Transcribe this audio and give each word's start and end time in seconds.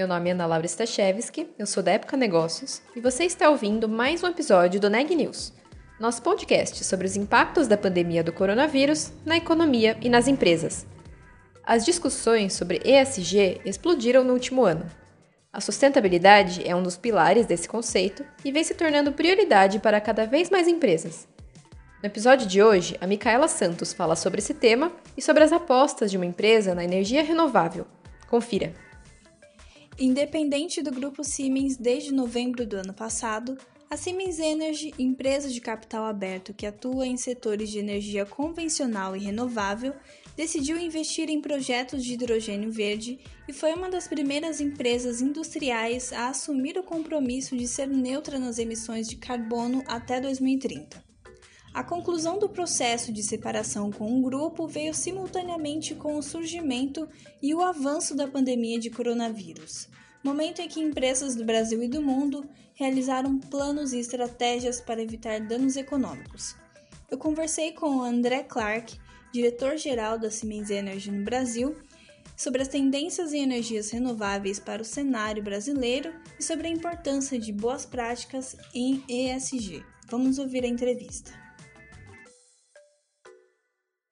meu 0.00 0.08
nome 0.08 0.30
é 0.30 0.32
Ana 0.32 0.46
Laura 0.46 0.66
Stachewski, 0.66 1.46
eu 1.58 1.66
sou 1.66 1.82
da 1.82 1.92
Época 1.92 2.16
Negócios 2.16 2.80
e 2.96 3.00
você 3.02 3.24
está 3.24 3.50
ouvindo 3.50 3.86
mais 3.86 4.22
um 4.22 4.28
episódio 4.28 4.80
do 4.80 4.88
Neg 4.88 5.14
News, 5.14 5.52
nosso 6.00 6.22
podcast 6.22 6.82
sobre 6.84 7.06
os 7.06 7.16
impactos 7.16 7.68
da 7.68 7.76
pandemia 7.76 8.24
do 8.24 8.32
coronavírus 8.32 9.12
na 9.26 9.36
economia 9.36 9.98
e 10.00 10.08
nas 10.08 10.26
empresas. 10.26 10.86
As 11.62 11.84
discussões 11.84 12.54
sobre 12.54 12.80
ESG 12.82 13.60
explodiram 13.62 14.24
no 14.24 14.32
último 14.32 14.64
ano. 14.64 14.86
A 15.52 15.60
sustentabilidade 15.60 16.66
é 16.66 16.74
um 16.74 16.82
dos 16.82 16.96
pilares 16.96 17.44
desse 17.44 17.68
conceito 17.68 18.24
e 18.42 18.50
vem 18.50 18.64
se 18.64 18.72
tornando 18.72 19.12
prioridade 19.12 19.80
para 19.80 20.00
cada 20.00 20.24
vez 20.24 20.48
mais 20.48 20.66
empresas. 20.66 21.28
No 22.02 22.06
episódio 22.06 22.46
de 22.46 22.62
hoje, 22.62 22.96
a 23.02 23.06
Micaela 23.06 23.48
Santos 23.48 23.92
fala 23.92 24.16
sobre 24.16 24.38
esse 24.38 24.54
tema 24.54 24.92
e 25.14 25.20
sobre 25.20 25.44
as 25.44 25.52
apostas 25.52 26.10
de 26.10 26.16
uma 26.16 26.24
empresa 26.24 26.74
na 26.74 26.84
energia 26.84 27.22
renovável. 27.22 27.86
Confira! 28.30 28.72
Independente 30.02 30.80
do 30.80 30.90
grupo 30.90 31.22
Siemens 31.22 31.76
desde 31.76 32.10
novembro 32.10 32.66
do 32.66 32.74
ano 32.74 32.94
passado, 32.94 33.58
a 33.90 33.98
Siemens 33.98 34.38
Energy, 34.38 34.94
empresa 34.98 35.50
de 35.50 35.60
capital 35.60 36.06
aberto 36.06 36.54
que 36.54 36.64
atua 36.64 37.06
em 37.06 37.18
setores 37.18 37.68
de 37.68 37.80
energia 37.80 38.24
convencional 38.24 39.14
e 39.14 39.18
renovável, 39.18 39.92
decidiu 40.34 40.78
investir 40.78 41.28
em 41.28 41.42
projetos 41.42 42.02
de 42.02 42.14
hidrogênio 42.14 42.72
verde 42.72 43.18
e 43.46 43.52
foi 43.52 43.74
uma 43.74 43.90
das 43.90 44.08
primeiras 44.08 44.58
empresas 44.58 45.20
industriais 45.20 46.14
a 46.14 46.30
assumir 46.30 46.78
o 46.78 46.82
compromisso 46.82 47.54
de 47.54 47.68
ser 47.68 47.86
neutra 47.86 48.38
nas 48.38 48.58
emissões 48.58 49.06
de 49.06 49.16
carbono 49.16 49.84
até 49.86 50.18
2030. 50.18 51.09
A 51.72 51.84
conclusão 51.84 52.36
do 52.36 52.48
processo 52.48 53.12
de 53.12 53.22
separação 53.22 53.92
com 53.92 54.18
o 54.18 54.22
grupo 54.22 54.66
veio 54.66 54.92
simultaneamente 54.92 55.94
com 55.94 56.16
o 56.16 56.22
surgimento 56.22 57.08
e 57.40 57.54
o 57.54 57.60
avanço 57.60 58.16
da 58.16 58.26
pandemia 58.26 58.76
de 58.76 58.90
coronavírus, 58.90 59.88
momento 60.22 60.60
em 60.60 60.66
que 60.66 60.80
empresas 60.80 61.36
do 61.36 61.44
Brasil 61.44 61.80
e 61.80 61.88
do 61.88 62.02
mundo 62.02 62.44
realizaram 62.74 63.38
planos 63.38 63.92
e 63.92 64.00
estratégias 64.00 64.80
para 64.80 65.00
evitar 65.00 65.40
danos 65.40 65.76
econômicos. 65.76 66.56
Eu 67.08 67.16
conversei 67.16 67.70
com 67.70 67.98
o 67.98 68.02
André 68.02 68.42
Clark, 68.42 68.98
diretor-geral 69.32 70.18
da 70.18 70.28
Siemens 70.28 70.70
Energy 70.70 71.12
no 71.12 71.24
Brasil, 71.24 71.76
sobre 72.36 72.62
as 72.62 72.68
tendências 72.68 73.32
em 73.32 73.42
energias 73.42 73.90
renováveis 73.90 74.58
para 74.58 74.82
o 74.82 74.84
cenário 74.84 75.42
brasileiro 75.42 76.12
e 76.36 76.42
sobre 76.42 76.66
a 76.66 76.70
importância 76.70 77.38
de 77.38 77.52
boas 77.52 77.86
práticas 77.86 78.56
em 78.74 79.04
ESG. 79.08 79.84
Vamos 80.08 80.38
ouvir 80.38 80.64
a 80.64 80.68
entrevista. 80.68 81.39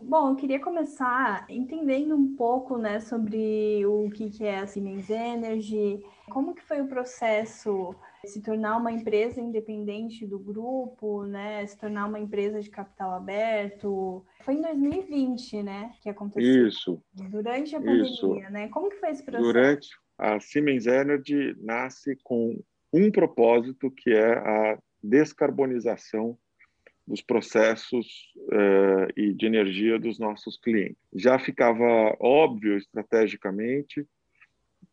Bom, 0.01 0.31
eu 0.31 0.37
queria 0.37 0.61
começar 0.61 1.45
entendendo 1.49 2.15
um 2.15 2.35
pouco, 2.37 2.79
né, 2.79 3.01
sobre 3.01 3.85
o 3.85 4.09
que 4.11 4.45
é 4.45 4.61
a 4.61 4.67
Siemens 4.67 5.11
Energy, 5.11 6.03
como 6.31 6.55
que 6.55 6.63
foi 6.63 6.81
o 6.81 6.87
processo 6.87 7.95
de 8.23 8.31
se 8.31 8.41
tornar 8.41 8.77
uma 8.77 8.93
empresa 8.93 9.41
independente 9.41 10.27
do 10.27 10.39
grupo, 10.39 11.25
né, 11.25 11.67
se 11.67 11.77
tornar 11.77 12.07
uma 12.07 12.19
empresa 12.19 12.61
de 12.61 12.71
capital 12.71 13.13
aberto. 13.13 14.25
Foi 14.43 14.55
em 14.55 14.63
2020, 14.63 15.63
né, 15.63 15.93
que 16.01 16.09
aconteceu. 16.09 16.69
Isso. 16.69 17.03
Durante 17.13 17.75
a 17.75 17.81
pandemia, 17.81 18.11
Isso. 18.11 18.35
né? 18.51 18.69
Como 18.69 18.89
que 18.89 18.97
foi 18.97 19.11
esse 19.11 19.23
processo? 19.23 19.53
Durante 19.53 19.89
a 20.17 20.41
Siemens 20.41 20.87
Energy 20.87 21.57
nasce 21.61 22.17
com 22.23 22.59
um 22.93 23.11
propósito 23.11 23.91
que 23.91 24.11
é 24.11 24.39
a 24.39 24.79
descarbonização 25.03 26.39
dos 27.09 27.23
processos 27.23 28.07
uh, 28.37 29.09
e 29.17 29.33
de 29.33 29.47
energia 29.47 29.99
dos 29.99 30.19
nossos 30.19 30.59
clientes. 30.59 30.99
Já 31.15 31.39
ficava 31.39 32.15
óbvio 32.21 32.77
estrategicamente 32.77 34.07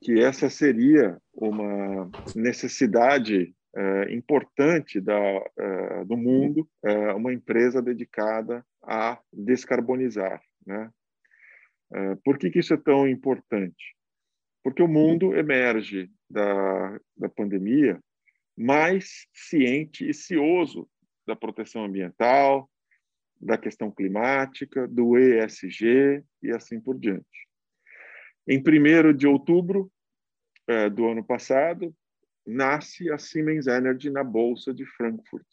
que 0.02 0.22
essa 0.22 0.50
seria 0.50 1.18
uma 1.34 2.09
necessidade 2.34 3.53
uh, 3.76 4.09
importante 4.09 5.02
da, 5.02 5.20
uh, 5.20 6.06
do 6.06 6.16
mundo, 6.16 6.68
uma 7.16 7.34
empresa 7.34 7.81
dedicada 7.81 8.66
a 8.82 9.20
descarbonizar. 9.34 10.42
Né? 10.66 10.90
por 12.24 12.38
que, 12.38 12.50
que 12.50 12.59
isso 12.59 12.74
é 12.74 12.78
tão 12.78 13.08
importante? 13.08 13.96
Porque 14.64 14.82
o 14.82 14.88
mundo 14.88 15.36
emerge 15.36 16.09
da, 16.30 17.00
da 17.16 17.30
pandemia 17.30 18.00
mais 18.58 19.28
ciente 19.34 20.09
e 20.09 20.14
cioso 20.14 20.88
da 21.25 21.36
proteção 21.36 21.86
ambiental, 21.86 22.69
da 23.40 23.58
questão 23.58 23.91
climática, 23.91 24.88
do 24.88 25.18
ESG 25.18 26.24
e 26.41 26.52
assim 26.52 26.80
por 26.80 26.97
diante. 26.97 27.25
Em 28.47 28.59
1 28.59 29.13
de 29.16 29.28
outubro 29.28 29.91
é, 30.68 30.90
do 30.90 31.08
ano 31.08 31.24
passado, 31.24 31.94
nasce 32.46 33.12
a 33.12 33.18
Siemens 33.18 33.68
Energy 33.68 34.09
na 34.09 34.24
Bolsa 34.24 34.74
de 34.74 34.85
Frankfurt. 34.85 35.47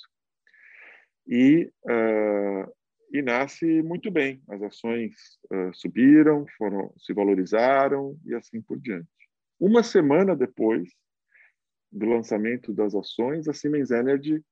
E, 1.27 1.72
uh, 1.84 2.72
e 3.12 3.22
nasce 3.22 3.82
muito 3.82 4.11
bem. 4.11 4.43
As 4.49 4.61
ações 4.62 5.15
uh, 5.53 5.72
subiram, 5.72 6.44
foram, 6.59 6.93
se 6.99 7.12
valorizaram 7.12 8.19
e 8.27 8.34
assim 8.34 8.61
por 8.61 8.78
diante. 8.78 9.09
Uma 9.59 9.82
semana 9.82 10.37
depois 10.37 10.91
do 11.91 12.06
lançamento 12.06 12.72
das 12.72 12.94
ações, 12.94 13.47
a 13.49 13.53
Siemens 13.53 13.91
Energy 13.91 14.43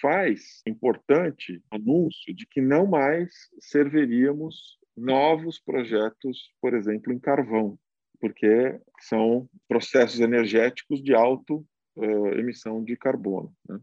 faz 0.00 0.62
importante 0.66 1.62
anúncio 1.70 2.34
de 2.34 2.46
que 2.46 2.60
não 2.60 2.86
mais 2.86 3.32
serviríamos 3.60 4.78
novos 4.96 5.60
projetos, 5.60 6.52
por 6.60 6.74
exemplo, 6.74 7.12
em 7.12 7.18
carvão, 7.18 7.78
porque 8.20 8.80
são 9.00 9.48
processos 9.68 10.20
energéticos 10.20 11.02
de 11.02 11.14
alta 11.14 11.54
uh, 11.54 12.28
emissão 12.38 12.82
de 12.82 12.96
carbono. 12.96 13.52
Né? 13.68 13.78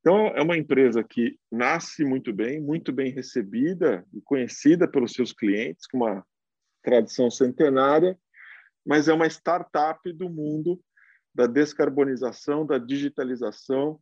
Então, 0.00 0.28
é 0.28 0.42
uma 0.42 0.56
empresa 0.56 1.02
que 1.02 1.38
nasce 1.50 2.04
muito 2.04 2.32
bem, 2.32 2.60
muito 2.60 2.92
bem 2.92 3.10
recebida 3.10 4.06
e 4.12 4.20
conhecida 4.20 4.86
pelos 4.86 5.12
seus 5.12 5.32
clientes, 5.32 5.86
com 5.86 5.98
uma 5.98 6.24
tradição 6.82 7.30
centenária, 7.30 8.18
mas 8.86 9.08
é 9.08 9.12
uma 9.12 9.26
startup 9.26 10.12
do 10.12 10.30
mundo 10.30 10.80
da 11.34 11.46
descarbonização, 11.46 12.64
da 12.64 12.78
digitalização 12.78 14.00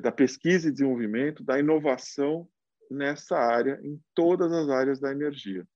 da 0.00 0.10
pesquisa 0.10 0.68
e 0.68 0.72
desenvolvimento, 0.72 1.42
da 1.42 1.58
inovação 1.58 2.48
nessa 2.90 3.36
área, 3.36 3.78
em 3.82 4.00
todas 4.14 4.52
as 4.52 4.68
áreas 4.68 5.00
da 5.00 5.10
energia. 5.12 5.66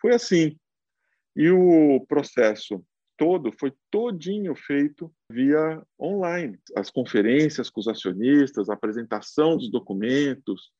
Foi 0.00 0.14
assim. 0.14 0.58
E 1.36 1.50
o 1.50 2.04
processo 2.08 2.84
todo 3.16 3.52
foi 3.52 3.72
todinho 3.90 4.54
feito 4.54 5.12
via 5.30 5.82
online. 6.00 6.58
As 6.76 6.90
conferências 6.90 7.68
com 7.68 7.80
os 7.80 7.88
acionistas, 7.88 8.68
a 8.68 8.74
apresentação 8.74 9.56
dos 9.56 9.70
documentos, 9.70 10.72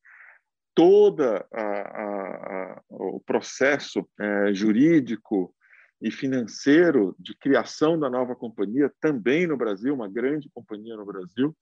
a, 1.53 2.81
o 2.89 3.19
processo 3.19 4.07
é, 4.19 4.53
jurídico 4.53 5.53
e 6.01 6.09
financeiro 6.09 7.13
de 7.19 7.35
criação 7.35 7.99
da 7.99 8.09
nova 8.09 8.33
companhia, 8.35 8.89
também 9.01 9.45
no 9.45 9.57
Brasil, 9.57 9.93
uma 9.93 10.07
grande 10.07 10.49
companhia 10.53 10.95
no 10.95 11.05
Brasil, 11.05 11.53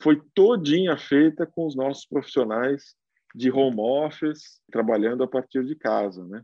foi 0.00 0.22
todinha 0.34 0.96
feita 0.96 1.46
com 1.46 1.66
os 1.66 1.74
nossos 1.74 2.06
profissionais 2.06 2.94
de 3.34 3.50
home 3.50 3.80
office, 3.80 4.60
trabalhando 4.70 5.22
a 5.22 5.28
partir 5.28 5.64
de 5.64 5.74
casa, 5.74 6.24
né? 6.26 6.42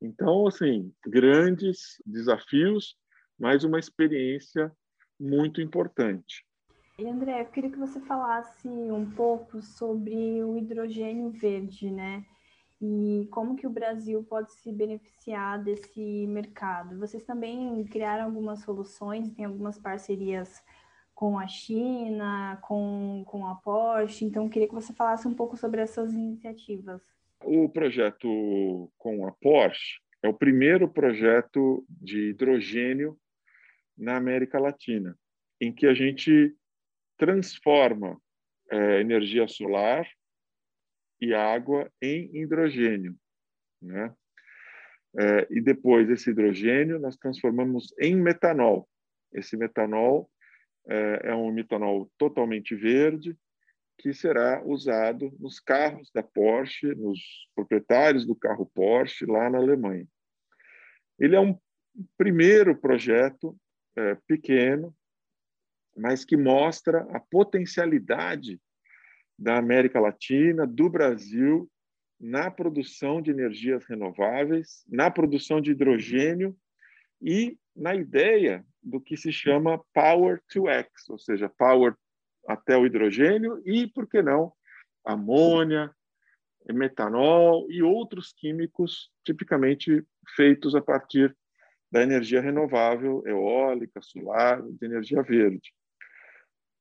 Então, 0.00 0.46
assim, 0.46 0.92
grandes 1.06 2.00
desafios, 2.04 2.96
mas 3.38 3.64
uma 3.64 3.78
experiência 3.78 4.72
muito 5.18 5.60
importante. 5.60 6.44
E 6.98 7.06
André, 7.06 7.42
eu 7.42 7.46
queria 7.46 7.70
que 7.70 7.78
você 7.78 8.00
falasse 8.00 8.68
um 8.68 9.10
pouco 9.10 9.60
sobre 9.60 10.42
o 10.42 10.56
hidrogênio 10.56 11.30
verde, 11.30 11.90
né? 11.90 12.24
E 12.80 13.26
como 13.30 13.56
que 13.56 13.66
o 13.66 13.70
Brasil 13.70 14.22
pode 14.24 14.52
se 14.52 14.72
beneficiar 14.72 15.62
desse 15.62 16.26
mercado. 16.26 16.98
Vocês 16.98 17.22
também 17.22 17.84
criaram 17.84 18.24
algumas 18.24 18.60
soluções, 18.60 19.30
tem 19.32 19.44
algumas 19.44 19.78
parcerias 19.78 20.62
com 21.16 21.38
a 21.38 21.48
China, 21.48 22.58
com, 22.60 23.24
com 23.26 23.46
a 23.46 23.54
Porsche, 23.54 24.26
então 24.26 24.50
queria 24.50 24.68
que 24.68 24.74
você 24.74 24.92
falasse 24.92 25.26
um 25.26 25.34
pouco 25.34 25.56
sobre 25.56 25.80
essas 25.80 26.12
iniciativas. 26.12 27.02
O 27.42 27.70
projeto 27.70 28.92
com 28.98 29.26
a 29.26 29.32
Porsche 29.32 29.98
é 30.22 30.28
o 30.28 30.34
primeiro 30.34 30.86
projeto 30.86 31.86
de 31.88 32.28
hidrogênio 32.28 33.18
na 33.96 34.16
América 34.16 34.60
Latina, 34.60 35.18
em 35.58 35.72
que 35.72 35.86
a 35.86 35.94
gente 35.94 36.54
transforma 37.16 38.20
é, 38.70 39.00
energia 39.00 39.48
solar 39.48 40.06
e 41.18 41.32
água 41.32 41.90
em 42.02 42.30
hidrogênio, 42.36 43.16
né? 43.80 44.14
É, 45.18 45.46
e 45.50 45.62
depois 45.62 46.10
esse 46.10 46.28
hidrogênio 46.28 46.98
nós 46.98 47.16
transformamos 47.16 47.94
em 47.98 48.14
metanol. 48.14 48.86
Esse 49.32 49.56
metanol 49.56 50.30
é, 50.88 51.30
é 51.30 51.34
um 51.34 51.50
metanol 51.52 52.10
totalmente 52.16 52.74
verde 52.74 53.36
que 53.98 54.12
será 54.12 54.62
usado 54.64 55.34
nos 55.38 55.58
carros 55.58 56.10
da 56.12 56.22
Porsche, 56.22 56.94
nos 56.94 57.20
proprietários 57.54 58.26
do 58.26 58.34
carro 58.34 58.70
Porsche 58.74 59.24
lá 59.24 59.48
na 59.48 59.58
Alemanha. 59.58 60.06
Ele 61.18 61.34
é 61.34 61.40
um 61.40 61.58
primeiro 62.16 62.76
projeto 62.76 63.56
é, 63.96 64.14
pequeno, 64.26 64.94
mas 65.96 66.24
que 66.24 66.36
mostra 66.36 67.00
a 67.10 67.18
potencialidade 67.18 68.60
da 69.38 69.56
América 69.56 69.98
Latina, 69.98 70.66
do 70.66 70.90
Brasil, 70.90 71.70
na 72.20 72.50
produção 72.50 73.20
de 73.20 73.30
energias 73.30 73.84
renováveis, 73.86 74.84
na 74.88 75.10
produção 75.10 75.60
de 75.60 75.70
hidrogênio 75.70 76.56
e 77.20 77.58
na 77.74 77.94
ideia 77.94 78.64
do 78.86 79.00
que 79.00 79.16
se 79.16 79.32
chama 79.32 79.82
Power 79.92 80.40
to 80.48 80.68
X, 80.68 81.08
ou 81.08 81.18
seja, 81.18 81.48
power 81.48 81.94
até 82.46 82.76
o 82.76 82.86
hidrogênio 82.86 83.60
e, 83.66 83.88
por 83.88 84.08
que 84.08 84.22
não, 84.22 84.52
amônia, 85.04 85.92
metanol 86.72 87.66
e 87.68 87.82
outros 87.82 88.32
químicos 88.32 89.10
tipicamente 89.24 90.04
feitos 90.36 90.74
a 90.76 90.80
partir 90.80 91.36
da 91.90 92.02
energia 92.02 92.40
renovável, 92.40 93.22
eólica, 93.26 94.00
solar, 94.00 94.62
de 94.62 94.86
energia 94.86 95.22
verde. 95.22 95.72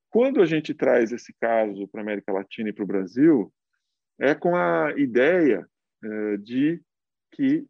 Quando 0.09 0.41
a 0.41 0.45
gente 0.45 0.73
traz 0.73 1.11
esse 1.11 1.33
caso 1.33 1.87
para 1.87 2.01
a 2.01 2.03
América 2.03 2.31
Latina 2.31 2.69
e 2.69 2.73
para 2.73 2.83
o 2.83 2.87
Brasil, 2.87 3.51
é 4.19 4.33
com 4.33 4.55
a 4.55 4.93
ideia 4.97 5.67
é, 6.03 6.37
de 6.37 6.81
que 7.31 7.65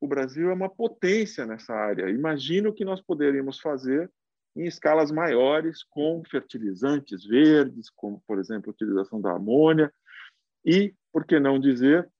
o 0.00 0.08
Brasil 0.08 0.50
é 0.50 0.54
uma 0.54 0.68
potência 0.68 1.44
nessa 1.44 1.74
área. 1.74 2.08
Imagina 2.08 2.68
o 2.68 2.72
que 2.72 2.84
nós 2.84 3.00
poderíamos 3.02 3.60
fazer 3.60 4.10
em 4.56 4.66
escalas 4.66 5.12
maiores 5.12 5.84
com 5.84 6.22
fertilizantes 6.24 7.24
verdes, 7.24 7.90
como, 7.90 8.20
por 8.26 8.38
exemplo, 8.38 8.70
a 8.70 8.72
utilização 8.72 9.20
da 9.20 9.32
amônia, 9.32 9.92
e, 10.64 10.94
por 11.12 11.24
que 11.24 11.38
não 11.38 11.58
dizer, 11.58 12.10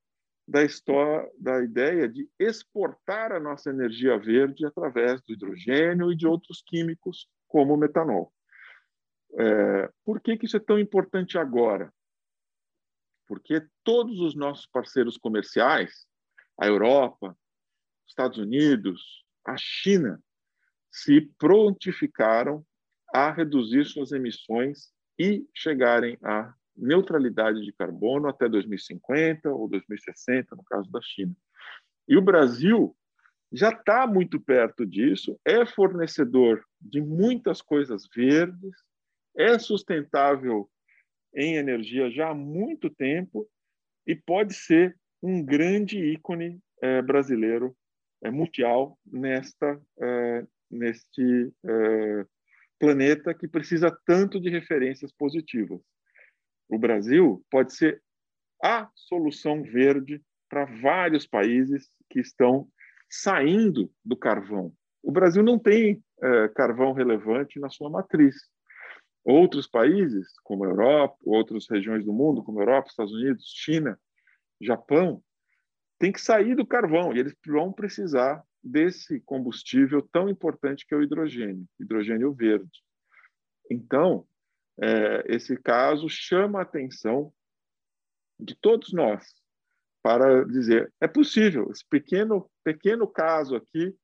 da, 0.46 0.62
história, 0.62 1.28
da 1.38 1.62
ideia 1.62 2.08
de 2.08 2.28
exportar 2.38 3.32
a 3.32 3.40
nossa 3.40 3.70
energia 3.70 4.18
verde 4.18 4.66
através 4.66 5.20
do 5.22 5.32
hidrogênio 5.32 6.12
e 6.12 6.16
de 6.16 6.26
outros 6.26 6.62
químicos, 6.64 7.28
como 7.48 7.74
o 7.74 7.76
metanol. 7.76 8.32
É, 9.34 9.90
por 10.04 10.20
que, 10.20 10.36
que 10.36 10.46
isso 10.46 10.56
é 10.56 10.60
tão 10.60 10.78
importante 10.78 11.38
agora? 11.38 11.92
Porque 13.26 13.64
todos 13.84 14.18
os 14.20 14.34
nossos 14.34 14.66
parceiros 14.66 15.16
comerciais, 15.16 16.04
a 16.58 16.66
Europa, 16.66 17.36
Estados 18.10 18.38
Unidos, 18.38 19.24
a 19.46 19.56
China, 19.56 20.20
se 20.90 21.20
prontificaram 21.38 22.64
a 23.14 23.30
reduzir 23.30 23.84
suas 23.84 24.10
emissões 24.10 24.92
e 25.18 25.46
chegarem 25.54 26.18
à 26.22 26.52
neutralidade 26.76 27.62
de 27.64 27.72
carbono 27.72 28.28
até 28.28 28.48
2050 28.48 29.50
ou 29.50 29.68
2060, 29.68 30.56
no 30.56 30.64
caso 30.64 30.90
da 30.90 31.00
China. 31.00 31.34
E 32.08 32.16
o 32.16 32.22
Brasil 32.22 32.96
já 33.52 33.70
está 33.70 34.06
muito 34.06 34.40
perto 34.40 34.84
disso, 34.84 35.38
é 35.44 35.64
fornecedor 35.64 36.64
de 36.80 37.00
muitas 37.00 37.62
coisas 37.62 38.08
verdes, 38.14 38.74
é 39.36 39.58
sustentável 39.58 40.68
em 41.34 41.56
energia 41.56 42.10
já 42.10 42.30
há 42.30 42.34
muito 42.34 42.90
tempo 42.90 43.48
e 44.04 44.16
pode 44.16 44.54
ser 44.54 44.96
um 45.22 45.44
grande 45.44 45.98
ícone 46.12 46.60
é, 46.82 47.00
brasileiro 47.02 47.76
mundial 48.28 48.98
nesta 49.06 49.80
é, 50.00 50.46
neste 50.70 51.52
planeta 52.78 53.34
que 53.34 53.48
precisa 53.48 53.90
tanto 54.04 54.40
de 54.40 54.48
referências 54.50 55.12
positivas. 55.12 55.80
O 56.68 56.78
Brasil 56.78 57.44
pode 57.50 57.74
ser 57.74 58.02
a 58.62 58.88
solução 58.94 59.62
verde 59.62 60.22
para 60.48 60.64
vários 60.80 61.26
países 61.26 61.90
que 62.08 62.20
estão 62.20 62.68
saindo 63.08 63.90
do 64.04 64.16
carvão. 64.16 64.72
O 65.02 65.10
Brasil 65.10 65.42
não 65.42 65.58
tem 65.58 66.02
carvão 66.54 66.92
relevante 66.92 67.58
na 67.58 67.68
sua 67.68 67.90
matriz. 67.90 68.36
Outros 69.24 69.66
países, 69.66 70.28
como 70.44 70.64
a 70.64 70.68
Europa, 70.68 71.16
outras 71.24 71.68
regiões 71.68 72.04
do 72.04 72.12
mundo, 72.12 72.42
como 72.42 72.60
a 72.60 72.62
Europa, 72.62 72.88
Estados 72.88 73.12
Unidos, 73.12 73.44
China, 73.54 73.98
Japão, 74.60 75.22
têm 76.00 76.10
que 76.10 76.20
sair 76.20 76.56
do 76.56 76.66
carvão 76.66 77.14
e 77.14 77.20
eles 77.20 77.36
vão 77.46 77.70
precisar 77.70 78.42
desse 78.64 79.20
combustível 79.20 80.02
tão 80.10 80.28
importante 80.28 80.86
que 80.86 80.94
é 80.94 80.96
o 80.96 81.02
hidrogênio, 81.02 81.66
hidrogênio 81.78 82.32
verde. 82.32 82.82
Então, 83.70 84.26
é, 84.80 85.24
esse 85.28 85.56
caso 85.56 86.08
chama 86.08 86.58
a 86.58 86.62
atenção 86.62 87.32
de 88.38 88.56
todos 88.56 88.92
nós 88.92 89.24
para 90.02 90.44
dizer 90.46 90.90
é 90.98 91.06
possível 91.06 91.70
esse 91.70 91.84
pequeno 91.86 92.50
pequeno 92.64 93.06
caso 93.06 93.54
aqui 93.54 93.94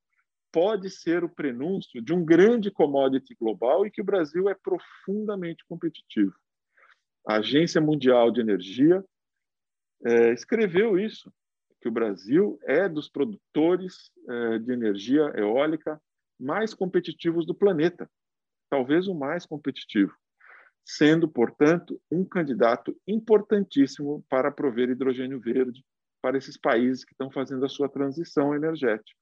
pode 0.53 0.91
ser 0.91 1.25
o 1.25 1.29
prenúncio 1.29 2.03
de 2.03 2.13
um 2.13 2.23
grande 2.23 2.71
commodity 2.71 3.35
global 3.35 3.87
e 3.87 3.91
que 3.91 4.03
o 4.03 4.05
Brasil 4.05 4.49
é 4.49 4.55
profundamente 4.55 5.65
competitivo. 5.67 6.35
A 7.27 7.37
Agência 7.37 7.81
Mundial 7.81 8.31
de 8.31 8.41
Energia 8.41 9.03
é, 10.05 10.33
escreveu 10.33 10.99
isso, 10.99 11.33
que 11.81 11.89
o 11.89 11.93
Brasil 11.93 12.59
é 12.65 12.89
dos 12.89 13.09
produtores 13.09 14.11
é, 14.29 14.59
de 14.59 14.73
energia 14.73 15.33
eólica 15.37 16.01
mais 16.39 16.75
competitivos 16.75 17.47
do 17.47 17.55
planeta, 17.55 18.11
talvez 18.71 19.09
o 19.09 19.15
mais 19.15 19.47
competitivo, 19.47 20.15
sendo, 20.85 21.29
portanto, 21.29 22.01
um 22.11 22.25
candidato 22.25 22.97
importantíssimo 23.07 24.25
para 24.29 24.53
prover 24.53 24.91
hidrogênio 24.91 25.41
verde 25.41 25.85
para 26.21 26.37
esses 26.37 26.57
países 26.57 27.05
que 27.05 27.13
estão 27.13 27.31
fazendo 27.31 27.65
a 27.65 27.69
sua 27.69 27.89
transição 27.89 28.55
energética. 28.55 29.19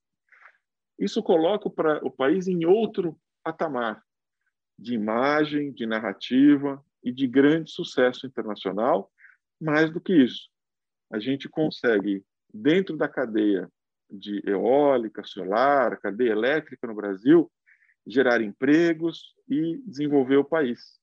Isso 0.99 1.23
coloca 1.23 1.69
o 1.69 2.11
país 2.11 2.47
em 2.47 2.65
outro 2.65 3.19
patamar 3.43 4.03
de 4.79 4.95
imagem, 4.95 5.73
de 5.73 5.87
narrativa 5.87 6.83
e 7.03 7.13
de 7.13 7.27
grande 7.27 7.71
sucesso 7.71 8.27
internacional. 8.27 9.11
Mais 9.61 9.91
do 9.93 10.01
que 10.01 10.15
isso, 10.15 10.49
a 11.13 11.19
gente 11.19 11.49
consegue, 11.49 12.25
dentro 12.55 12.97
da 12.97 13.09
cadeia 13.09 13.69
de 14.09 14.41
eólica, 14.47 15.25
solar, 15.25 15.99
cadeia 15.99 16.31
elétrica 16.31 16.87
no 16.87 16.95
Brasil, 16.95 17.51
gerar 18.07 18.41
empregos 18.41 19.35
e 19.49 19.83
desenvolver 19.85 20.37
o 20.37 20.45
país 20.45 21.01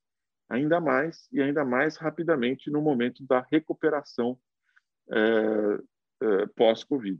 ainda 0.51 0.81
mais 0.81 1.27
e 1.31 1.41
ainda 1.41 1.63
mais 1.63 1.97
rapidamente 1.97 2.69
no 2.69 2.81
momento 2.81 3.25
da 3.25 3.45
recuperação 3.51 4.37
é, 5.09 5.79
é, 6.21 6.45
pós-Covid. 6.55 7.19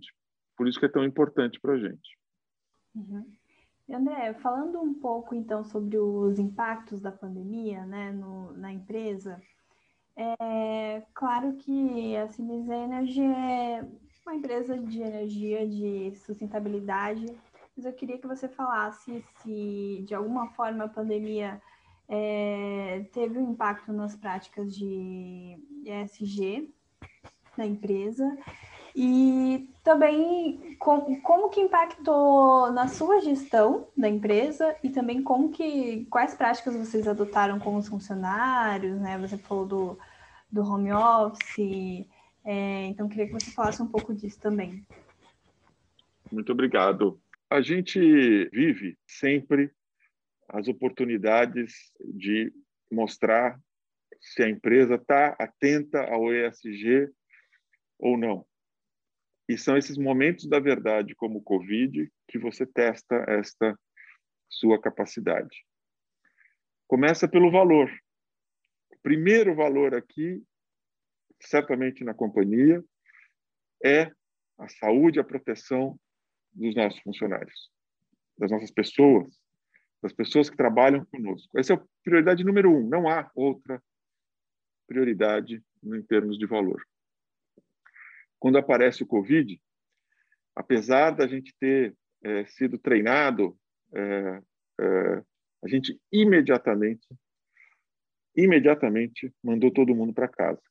Por 0.57 0.67
isso 0.67 0.79
que 0.79 0.85
é 0.85 0.89
tão 0.89 1.03
importante 1.03 1.59
para 1.59 1.73
a 1.73 1.79
gente. 1.79 2.17
Uhum. 2.93 3.25
André, 3.89 4.33
falando 4.35 4.79
um 4.79 4.93
pouco 4.93 5.35
então 5.35 5.63
sobre 5.63 5.97
os 5.97 6.39
impactos 6.39 7.01
da 7.01 7.11
pandemia 7.11 7.85
né, 7.85 8.11
no, 8.11 8.53
na 8.53 8.71
empresa, 8.71 9.41
é 10.15 11.03
claro 11.13 11.55
que 11.57 12.15
a 12.15 12.27
Siemens 12.27 12.69
Energy 12.69 13.23
é 13.23 13.85
uma 14.25 14.35
empresa 14.35 14.77
de 14.77 15.01
energia 15.01 15.67
de 15.67 16.13
sustentabilidade, 16.15 17.25
mas 17.75 17.85
eu 17.85 17.93
queria 17.93 18.17
que 18.17 18.27
você 18.27 18.47
falasse 18.47 19.23
se 19.41 20.03
de 20.05 20.13
alguma 20.13 20.49
forma 20.49 20.85
a 20.85 20.89
pandemia 20.89 21.61
é, 22.07 23.05
teve 23.13 23.39
um 23.39 23.51
impacto 23.51 23.93
nas 23.93 24.15
práticas 24.15 24.75
de 24.75 25.57
ESG 25.85 26.69
da 27.57 27.65
empresa 27.65 28.37
E 28.93 29.69
também 29.83 30.75
com, 30.77 31.21
como 31.21 31.49
que 31.49 31.61
impactou 31.61 32.71
na 32.71 32.87
sua 32.87 33.21
gestão 33.21 33.87
da 33.95 34.09
empresa 34.09 34.75
e 34.83 34.89
também 34.89 35.23
como 35.23 35.49
que 35.49 36.05
quais 36.09 36.35
práticas 36.35 36.75
vocês 36.75 37.07
adotaram 37.07 37.57
com 37.59 37.77
os 37.77 37.87
funcionários, 37.87 38.99
né? 38.99 39.17
Você 39.19 39.37
falou 39.37 39.65
do, 39.65 39.99
do 40.51 40.61
home 40.61 40.91
office, 40.91 42.05
é, 42.43 42.85
então 42.85 43.07
queria 43.07 43.27
que 43.27 43.33
você 43.33 43.51
falasse 43.51 43.81
um 43.81 43.87
pouco 43.87 44.13
disso 44.13 44.39
também. 44.39 44.85
Muito 46.31 46.51
obrigado. 46.51 47.21
A 47.49 47.61
gente 47.61 47.99
vive 48.49 48.97
sempre 49.05 49.71
as 50.47 50.67
oportunidades 50.67 51.91
de 51.99 52.51
mostrar 52.91 53.59
se 54.19 54.43
a 54.43 54.49
empresa 54.49 54.95
está 54.95 55.35
atenta 55.39 56.03
ao 56.03 56.33
ESG 56.33 57.11
ou 57.99 58.17
não. 58.17 58.45
E 59.47 59.57
são 59.57 59.75
esses 59.75 59.97
momentos 59.97 60.47
da 60.47 60.59
verdade, 60.59 61.15
como 61.15 61.39
o 61.39 61.43
Covid, 61.43 62.09
que 62.27 62.37
você 62.37 62.65
testa 62.65 63.15
esta 63.27 63.77
sua 64.49 64.79
capacidade. 64.79 65.65
Começa 66.87 67.27
pelo 67.27 67.51
valor. 67.51 67.89
O 68.89 68.97
primeiro 69.01 69.55
valor 69.55 69.95
aqui, 69.95 70.41
certamente 71.41 72.03
na 72.03 72.13
companhia, 72.13 72.83
é 73.83 74.11
a 74.57 74.67
saúde, 74.69 75.19
a 75.19 75.23
proteção 75.23 75.99
dos 76.53 76.75
nossos 76.75 76.99
funcionários, 77.01 77.71
das 78.37 78.51
nossas 78.51 78.71
pessoas, 78.71 79.27
das 80.01 80.13
pessoas 80.13 80.49
que 80.49 80.57
trabalham 80.57 81.05
conosco. 81.05 81.57
Essa 81.57 81.73
é 81.73 81.75
a 81.75 81.83
prioridade 82.03 82.43
número 82.43 82.71
um. 82.71 82.87
Não 82.87 83.07
há 83.07 83.29
outra 83.35 83.81
prioridade 84.87 85.63
em 85.83 86.01
termos 86.03 86.37
de 86.37 86.45
valor 86.45 86.81
quando 88.41 88.57
aparece 88.57 89.03
o 89.03 89.07
Covid, 89.07 89.61
apesar 90.55 91.11
da 91.11 91.27
gente 91.27 91.55
ter 91.59 91.95
é, 92.23 92.43
sido 92.45 92.79
treinado, 92.79 93.55
é, 93.93 94.41
é, 94.81 95.23
a 95.63 95.67
gente 95.67 96.01
imediatamente, 96.11 97.07
imediatamente 98.35 99.31
mandou 99.43 99.69
todo 99.69 99.93
mundo 99.93 100.11
para 100.11 100.27
casa 100.27 100.61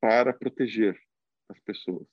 para 0.00 0.32
proteger 0.32 0.98
as 1.48 1.58
pessoas. 1.60 2.06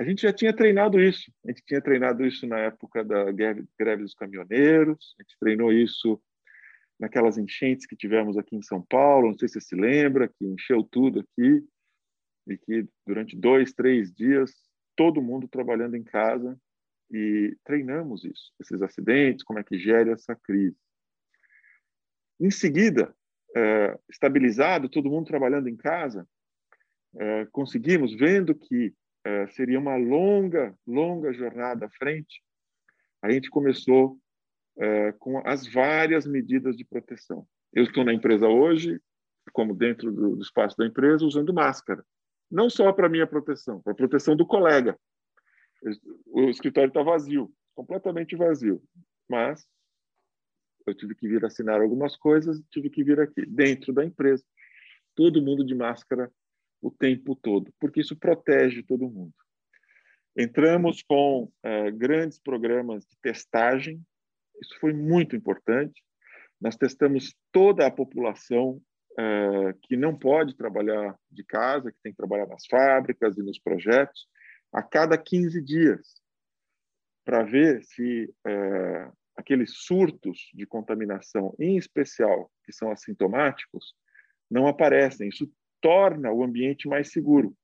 A 0.00 0.04
gente 0.04 0.22
já 0.22 0.32
tinha 0.32 0.54
treinado 0.54 1.00
isso. 1.00 1.32
A 1.44 1.50
gente 1.50 1.64
tinha 1.66 1.82
treinado 1.82 2.24
isso 2.24 2.46
na 2.46 2.58
época 2.58 3.04
da 3.04 3.30
greve, 3.32 3.66
greve 3.78 4.02
dos 4.02 4.14
caminhoneiros. 4.14 5.14
A 5.18 5.22
gente 5.22 5.36
treinou 5.40 5.72
isso 5.72 6.22
naquelas 6.98 7.38
enchentes 7.38 7.86
que 7.86 7.96
tivemos 7.96 8.36
aqui 8.36 8.56
em 8.56 8.62
São 8.62 8.82
Paulo, 8.82 9.28
não 9.28 9.38
sei 9.38 9.48
se 9.48 9.60
você 9.60 9.68
se 9.68 9.76
lembra, 9.76 10.28
que 10.28 10.44
encheu 10.44 10.82
tudo 10.82 11.20
aqui, 11.20 11.64
e 12.48 12.58
que 12.58 12.88
durante 13.06 13.36
dois, 13.36 13.72
três 13.72 14.12
dias, 14.12 14.52
todo 14.96 15.22
mundo 15.22 15.46
trabalhando 15.46 15.96
em 15.96 16.02
casa, 16.02 16.58
e 17.10 17.56
treinamos 17.64 18.24
isso, 18.24 18.52
esses 18.60 18.82
acidentes, 18.82 19.44
como 19.44 19.58
é 19.58 19.64
que 19.64 19.78
gera 19.78 20.12
essa 20.12 20.34
crise. 20.34 20.76
Em 22.40 22.50
seguida, 22.50 23.14
é, 23.56 23.98
estabilizado, 24.10 24.88
todo 24.88 25.10
mundo 25.10 25.26
trabalhando 25.26 25.68
em 25.68 25.76
casa, 25.76 26.26
é, 27.16 27.46
conseguimos, 27.46 28.14
vendo 28.14 28.54
que 28.54 28.94
é, 29.24 29.46
seria 29.48 29.78
uma 29.78 29.96
longa, 29.96 30.74
longa 30.86 31.32
jornada 31.32 31.86
à 31.86 31.90
frente, 31.90 32.42
a 33.22 33.30
gente 33.30 33.50
começou 33.50 34.18
com 35.18 35.42
as 35.44 35.66
várias 35.66 36.24
medidas 36.24 36.76
de 36.76 36.84
proteção. 36.84 37.44
Eu 37.72 37.82
estou 37.82 38.04
na 38.04 38.14
empresa 38.14 38.46
hoje, 38.46 39.00
como 39.52 39.74
dentro 39.74 40.12
do, 40.12 40.36
do 40.36 40.42
espaço 40.42 40.76
da 40.76 40.86
empresa, 40.86 41.24
usando 41.24 41.52
máscara. 41.52 42.04
Não 42.50 42.70
só 42.70 42.92
para 42.92 43.08
minha 43.08 43.26
proteção, 43.26 43.80
para 43.82 43.92
a 43.92 43.96
proteção 43.96 44.36
do 44.36 44.46
colega. 44.46 44.96
O 46.26 46.48
escritório 46.48 46.88
está 46.88 47.02
vazio, 47.02 47.52
completamente 47.74 48.36
vazio. 48.36 48.82
Mas 49.28 49.66
eu 50.88 50.94
tive 50.94 51.14
que 51.14 51.28
vir 51.28 51.44
assinar 51.44 51.80
algumas 51.80 52.16
coisas, 52.16 52.60
tive 52.70 52.90
que 52.90 53.04
vir 53.04 53.20
aqui, 53.20 53.44
dentro 53.46 53.92
da 53.92 54.04
empresa. 54.04 54.44
Todo 55.14 55.42
mundo 55.42 55.64
de 55.64 55.74
máscara 55.74 56.30
o 56.80 56.90
tempo 56.90 57.34
todo, 57.34 57.72
porque 57.80 58.00
isso 58.00 58.16
protege 58.16 58.82
todo 58.82 59.10
mundo. 59.10 59.34
Entramos 60.36 61.02
com 61.02 61.50
é, 61.62 61.90
grandes 61.90 62.38
programas 62.38 63.04
de 63.04 63.16
testagem 63.20 64.00
isso 64.60 64.78
foi 64.80 64.92
muito 64.92 65.36
importante. 65.36 66.02
Nós 66.60 66.76
testamos 66.76 67.34
toda 67.52 67.86
a 67.86 67.90
população 67.90 68.80
uh, 69.12 69.78
que 69.82 69.96
não 69.96 70.16
pode 70.16 70.56
trabalhar 70.56 71.16
de 71.30 71.44
casa, 71.44 71.92
que 71.92 71.98
tem 72.02 72.12
que 72.12 72.18
trabalhar 72.18 72.46
nas 72.46 72.66
fábricas 72.66 73.36
e 73.38 73.42
nos 73.42 73.58
projetos, 73.58 74.26
a 74.72 74.82
cada 74.82 75.16
15 75.16 75.62
dias, 75.62 76.20
para 77.24 77.42
ver 77.42 77.82
se 77.84 78.24
uh, 78.46 79.12
aqueles 79.38 79.70
surtos 79.84 80.50
de 80.52 80.66
contaminação, 80.66 81.54
em 81.60 81.76
especial 81.76 82.50
que 82.64 82.72
são 82.72 82.90
assintomáticos, 82.90 83.94
não 84.50 84.66
aparecem. 84.66 85.28
Isso 85.28 85.48
torna 85.80 86.32
o 86.32 86.42
ambiente 86.42 86.88
mais 86.88 87.12
seguro. 87.12 87.56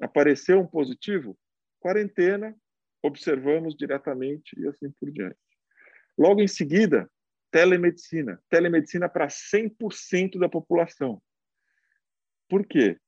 Apareceu 0.00 0.60
um 0.60 0.66
positivo, 0.66 1.36
quarentena, 1.80 2.54
observamos 3.02 3.74
diretamente 3.74 4.54
e 4.56 4.68
assim 4.68 4.88
por 5.00 5.10
diante. 5.10 5.36
Logo 6.16 6.40
em 6.40 6.46
seguida, 6.46 7.10
telemedicina. 7.50 8.40
Telemedicina 8.48 9.08
para 9.08 9.26
100% 9.26 10.38
da 10.38 10.48
população. 10.48 11.20
Por 12.48 12.64
quê? 12.64 12.98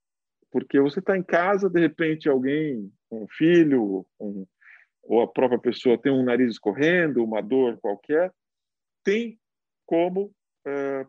Porque 0.50 0.80
você 0.80 0.98
está 0.98 1.16
em 1.16 1.22
casa, 1.22 1.70
de 1.70 1.78
repente 1.78 2.28
alguém, 2.28 2.92
um 3.12 3.28
filho, 3.28 4.04
um, 4.18 4.44
ou 5.08 5.22
a 5.22 5.26
própria 5.26 5.58
pessoa 5.58 6.00
tem 6.00 6.12
um 6.12 6.22
nariz 6.22 6.52
escorrendo, 6.52 7.24
uma 7.24 7.40
dor 7.40 7.78
qualquer, 7.80 8.32
tem 9.02 9.40
como 9.86 10.32
é, 10.66 11.06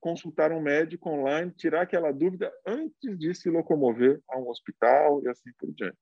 consultar 0.00 0.50
um 0.50 0.60
médico 0.60 1.08
online, 1.10 1.52
tirar 1.52 1.82
aquela 1.82 2.10
dúvida 2.10 2.52
antes 2.66 3.18
de 3.18 3.34
se 3.34 3.50
locomover 3.50 4.20
a 4.28 4.38
um 4.38 4.48
hospital 4.48 5.22
e 5.22 5.28
assim 5.28 5.50
por 5.58 5.72
diante. 5.72 5.98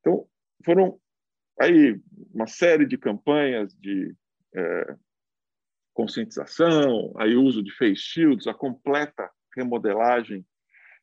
Então, 0.00 0.26
foram 0.64 0.98
Aí, 1.60 2.00
uma 2.32 2.46
série 2.46 2.86
de 2.86 2.96
campanhas 2.96 3.74
de 3.74 4.16
é, 4.56 4.96
conscientização, 5.92 7.12
aí 7.18 7.36
uso 7.36 7.62
de 7.62 7.70
face 7.76 8.00
shields, 8.00 8.46
a 8.46 8.54
completa 8.54 9.30
remodelagem 9.54 10.42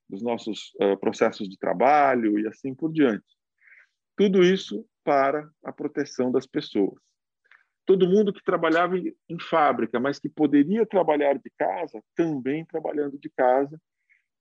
dos 0.10 0.24
nossos 0.24 0.74
é, 0.82 0.96
processos 0.96 1.48
de 1.48 1.60
trabalho 1.60 2.39
e 2.39 2.48
assim 2.48 2.74
por 2.74 2.91
diante. 2.91 3.37
Tudo 4.17 4.43
isso 4.43 4.86
para 5.03 5.50
a 5.63 5.71
proteção 5.71 6.29
das 6.29 6.45
pessoas. 6.45 7.00
Todo 7.86 8.09
mundo 8.09 8.33
que 8.33 8.43
trabalhava 8.43 8.97
em, 8.97 9.39
fábrica, 9.39 9.97
mas 9.97 10.19
que 10.19 10.27
poderia 10.27 10.86
trabalhar 10.86 11.36
de 11.36 11.50
casa, 11.57 12.03
também 12.13 12.65
trabalhando 12.65 13.17
de 13.17 13.29
casa, 13.29 13.79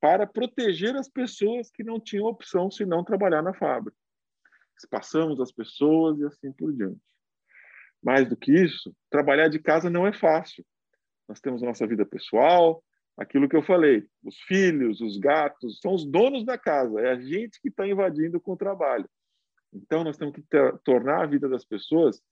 para 0.01 0.27
proteger 0.27 0.97
as 0.97 1.09
pessoas 1.09 1.71
que 1.71 1.85
não 1.85 2.01
tinham 2.01 2.27
opção 2.27 2.69
senão 2.69 3.05
trabalhar 3.05 3.43
na 3.43 3.55
fábrica 3.55 3.97
passamos 4.85 5.41
as 5.41 5.51
pessoas 5.51 6.19
e 6.19 6.25
assim 6.25 6.53
por 6.53 6.73
diante. 6.75 7.01
Mais 8.03 8.29
do 8.29 8.37
que 8.37 8.53
isso, 8.53 8.95
trabalhar 9.09 9.49
de 9.49 9.59
casa 9.59 9.89
não 9.89 10.07
é 10.07 10.13
fácil. 10.13 10.67
Nós 11.27 11.41
temos 11.41 11.63
a 11.63 11.67
nossa 11.67 11.87
vida 11.87 12.05
pessoal, 12.05 12.85
aquilo 13.17 13.49
que 13.49 13.57
eu 13.57 13.63
falei, 13.63 14.07
os 14.23 14.39
filhos, 14.43 15.01
os 15.01 15.17
gatos, 15.17 15.81
são 15.81 15.95
os 15.95 16.05
donos 16.05 16.45
da 16.45 16.59
casa, 16.59 17.01
é 17.01 17.13
a 17.13 17.19
gente 17.19 17.61
que 17.61 17.69
está 17.69 17.87
invadindo 17.87 18.39
com 18.39 18.53
o 18.53 18.57
trabalho. 18.57 19.09
Então, 19.83 20.05
nós 20.05 20.17
temos 20.17 20.35
que 20.35 20.43
ter, 20.43 20.79
tornar 20.85 21.23
a 21.23 21.27
vida 21.27 21.49
das 21.49 21.65
pessoas 21.65 22.23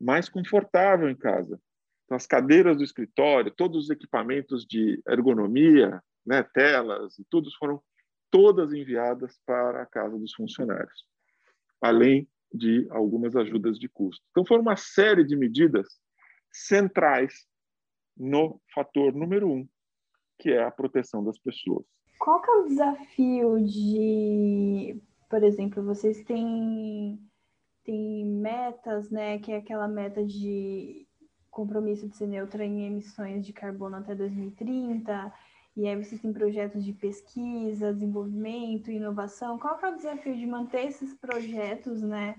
mais 0.00 0.28
confortável 0.28 1.08
em 1.08 1.16
casa. 1.16 1.60
Então, 2.04 2.16
as 2.16 2.26
cadeiras 2.26 2.76
do 2.76 2.84
escritório, 2.84 3.50
todos 3.50 3.84
os 3.84 3.90
equipamentos 3.90 4.64
de 4.66 5.02
ergonomia, 5.08 6.02
né, 6.26 6.42
telas 6.42 7.18
e 7.18 7.24
tudo 7.30 7.50
foram 7.58 7.82
todas 8.30 8.72
enviadas 8.72 9.38
para 9.46 9.82
a 9.82 9.86
casa 9.86 10.18
dos 10.18 10.34
funcionários 10.34 11.12
além 11.82 12.28
de 12.54 12.86
algumas 12.90 13.34
ajudas 13.34 13.78
de 13.78 13.88
custo. 13.88 14.24
Então, 14.30 14.46
foi 14.46 14.58
uma 14.58 14.76
série 14.76 15.24
de 15.24 15.36
medidas 15.36 15.88
centrais 16.50 17.46
no 18.16 18.60
fator 18.72 19.12
número 19.12 19.50
um, 19.50 19.68
que 20.38 20.50
é 20.50 20.62
a 20.62 20.70
proteção 20.70 21.24
das 21.24 21.38
pessoas. 21.38 21.84
Qual 22.18 22.40
que 22.40 22.50
é 22.50 22.54
o 22.54 22.68
desafio 22.68 23.64
de, 23.64 25.02
por 25.32 25.42
exemplo, 25.42 25.82
vocês 25.82 26.22
têm, 26.24 27.18
têm 27.86 28.26
metas, 28.26 29.10
né, 29.10 29.38
que 29.38 29.50
é 29.50 29.56
aquela 29.56 29.88
meta 29.88 30.22
de 30.22 31.08
compromisso 31.50 32.06
de 32.06 32.14
ser 32.14 32.26
neutra 32.26 32.62
em 32.62 32.84
emissões 32.84 33.46
de 33.46 33.50
carbono 33.50 33.96
até 33.96 34.14
2030, 34.14 35.32
e 35.74 35.88
aí 35.88 35.96
vocês 35.96 36.20
têm 36.20 36.34
projetos 36.34 36.84
de 36.84 36.92
pesquisa, 36.92 37.94
desenvolvimento, 37.94 38.90
inovação. 38.90 39.58
Qual 39.58 39.80
é 39.82 39.88
o 39.88 39.96
desafio 39.96 40.36
de 40.36 40.46
manter 40.46 40.88
esses 40.88 41.14
projetos, 41.14 42.02
né, 42.02 42.36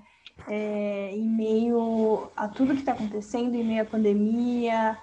é, 0.47 1.15
em 1.15 1.27
meio 1.27 2.29
a 2.35 2.47
tudo 2.47 2.75
que 2.75 2.81
está 2.81 2.91
acontecendo, 2.91 3.55
em 3.55 3.63
meio 3.63 3.81
à 3.81 3.85
pandemia? 3.85 4.99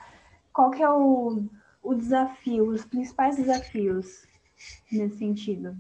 Qual 0.53 0.71
que 0.71 0.81
é 0.81 0.89
o, 0.89 1.43
o 1.83 1.95
desafio, 1.97 2.69
os 2.69 2.85
principais 2.85 3.37
desafios? 3.37 4.31
nesse 4.93 5.19
sentido? 5.19 5.77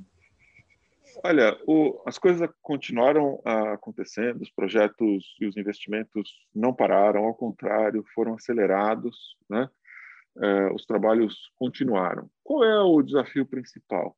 Olha, 1.22 1.58
o, 1.66 2.02
as 2.06 2.18
coisas 2.18 2.48
continuaram 2.62 3.42
acontecendo, 3.44 4.40
os 4.40 4.50
projetos 4.50 5.36
e 5.38 5.46
os 5.46 5.56
investimentos 5.56 6.30
não 6.54 6.74
pararam, 6.74 7.24
ao 7.24 7.34
contrário, 7.34 8.04
foram 8.14 8.34
acelerados, 8.34 9.36
né? 9.48 9.68
É, 10.38 10.72
os 10.72 10.86
trabalhos 10.86 11.50
continuaram. 11.56 12.30
Qual 12.42 12.64
é 12.64 12.80
o 12.80 13.02
desafio 13.02 13.44
principal? 13.44 14.16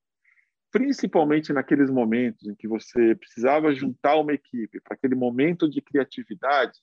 Principalmente 0.71 1.53
naqueles 1.53 1.91
momentos 1.91 2.47
em 2.47 2.55
que 2.55 2.69
você 2.69 3.15
precisava 3.17 3.75
juntar 3.75 4.17
uma 4.17 4.33
equipe 4.33 4.81
para 4.81 4.95
aquele 4.95 5.15
momento 5.15 5.69
de 5.69 5.81
criatividade, 5.81 6.79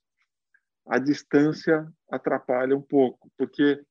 a 0.87 0.99
distância 0.99 1.87
atrapalha 2.11 2.75
um 2.75 2.81
pouco, 2.81 3.31
porque 3.37 3.81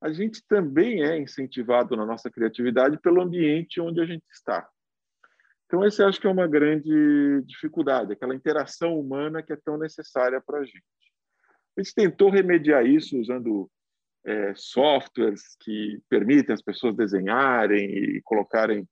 a 0.00 0.10
gente 0.10 0.42
também 0.48 1.04
é 1.04 1.18
incentivado 1.18 1.96
na 1.96 2.06
nossa 2.06 2.30
criatividade 2.30 2.98
pelo 2.98 3.20
ambiente 3.20 3.80
onde 3.80 4.00
a 4.00 4.06
gente 4.06 4.24
está. 4.32 4.68
Então, 5.68 5.84
esse 5.84 6.02
acho 6.02 6.18
que 6.18 6.26
é 6.26 6.30
uma 6.30 6.48
grande 6.48 7.42
dificuldade, 7.42 8.14
aquela 8.14 8.34
interação 8.34 8.98
humana 8.98 9.42
que 9.42 9.52
é 9.52 9.56
tão 9.56 9.76
necessária 9.76 10.40
para 10.40 10.60
a 10.60 10.64
gente. 10.64 10.82
A 11.76 11.82
gente 11.82 11.94
tentou 11.94 12.30
remediar 12.30 12.86
isso 12.86 13.18
usando 13.18 13.70
é, 14.24 14.54
softwares 14.56 15.54
que 15.60 16.00
permitem 16.08 16.54
as 16.54 16.62
pessoas 16.62 16.96
desenharem 16.96 17.84
e 17.84 18.22
colocarem 18.22 18.88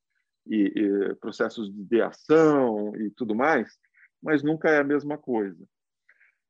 e, 0.47 0.71
e, 0.77 1.15
processos 1.15 1.73
de 1.73 1.81
ideação 1.81 2.95
e 2.97 3.11
tudo 3.11 3.35
mais, 3.35 3.75
mas 4.23 4.43
nunca 4.43 4.69
é 4.69 4.79
a 4.79 4.85
mesma 4.85 5.17
coisa. 5.17 5.67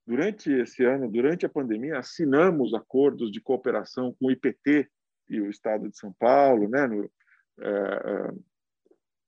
Durante 0.04 0.50
esse 0.50 0.84
ano, 0.84 1.08
durante 1.08 1.46
a 1.46 1.48
pandemia, 1.48 1.98
assinamos 1.98 2.74
acordos 2.74 3.30
de 3.30 3.40
cooperação 3.40 4.12
com 4.18 4.26
o 4.26 4.30
IPT 4.32 4.88
e 5.28 5.40
o 5.40 5.48
Estado 5.48 5.88
de 5.88 5.96
São 5.96 6.12
Paulo, 6.12 6.68
né, 6.68 6.84
no, 6.88 7.08
é, 7.60 7.68
é 7.68 8.55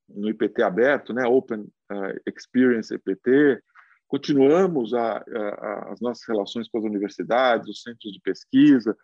no 0.08 0.28
IPT 0.28 0.62
aberto, 0.62 1.12
né, 1.12 1.26
Open 1.26 1.60
uh, 1.60 2.20
Experience 2.26 2.94
IPT. 2.94 3.62
Continuamos 4.06 4.94
a, 4.94 5.18
a, 5.18 5.92
as 5.92 6.00
nossas 6.00 6.26
relações 6.26 6.68
com 6.68 6.78
as 6.78 6.84
universidades, 6.84 7.68
os 7.68 7.82
centros 7.82 8.12
de 8.12 8.20
pesquisa, 8.20 8.96